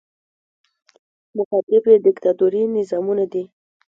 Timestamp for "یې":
1.91-1.95